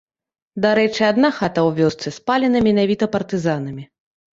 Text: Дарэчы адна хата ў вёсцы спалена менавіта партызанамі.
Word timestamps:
Дарэчы 0.65 1.01
адна 1.11 1.29
хата 1.39 1.59
ў 1.67 1.77
вёсцы 1.83 2.17
спалена 2.19 2.67
менавіта 2.73 3.15
партызанамі. 3.15 3.83